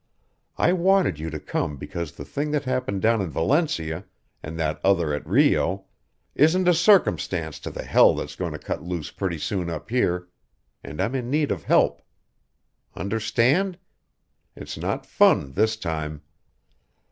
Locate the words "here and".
9.91-10.99